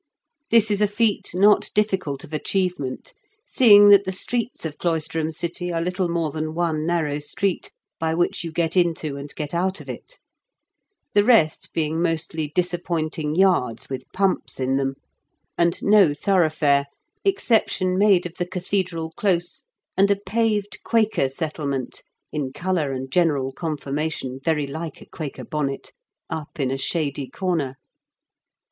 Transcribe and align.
This 0.49 0.71
is 0.71 0.81
a 0.81 0.87
feat 0.87 1.29
not 1.35 1.69
difficult 1.75 2.23
of 2.23 2.33
achievement, 2.33 3.13
seeing 3.45 3.89
that 3.89 4.03
the 4.03 4.11
streets 4.11 4.65
of 4.65 4.79
Cloisterham 4.79 5.31
city 5.31 5.71
are 5.71 5.79
little 5.79 6.09
more 6.09 6.31
than 6.31 6.55
one 6.55 6.87
narrow 6.87 7.19
street, 7.19 7.71
by 7.99 8.15
which 8.15 8.43
you 8.43 8.51
get 8.51 8.75
into 8.75 9.15
and 9.15 9.31
get 9.35 9.53
out 9.53 9.79
of 9.79 9.87
it; 9.87 10.17
the 11.13 11.23
rest 11.23 11.71
being 11.71 12.01
mostly 12.01 12.47
disappointing 12.55 13.35
yards 13.35 13.91
with 13.91 14.11
pumps 14.11 14.59
in 14.59 14.75
them, 14.75 14.95
and 15.55 15.77
no 15.83 16.15
thorough 16.15 16.49
fare,— 16.49 16.87
exception 17.23 17.95
made 17.95 18.25
of 18.25 18.33
the 18.39 18.47
cathedral 18.47 19.11
close, 19.15 19.61
46 19.61 19.61
IN 19.61 19.61
KENT 19.61 19.67
WITH 19.67 20.07
0HABLE8 20.07 20.07
DICKENS. 20.07 20.09
and 20.09 20.09
a 20.09 20.31
paved 20.31 20.83
Quaker 20.83 21.29
settlement, 21.29 22.03
in 22.31 22.51
colour 22.53 22.91
and 22.91 23.11
general 23.11 23.51
conformation 23.51 24.39
very 24.43 24.65
like 24.65 24.99
a 24.99 25.05
Quaker 25.05 25.45
bonnet, 25.45 25.93
up 26.27 26.59
in 26.59 26.71
a 26.71 26.77
shady 26.79 27.29
comer. 27.29 27.75